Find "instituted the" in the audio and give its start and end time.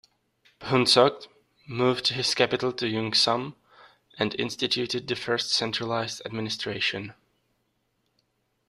4.39-5.15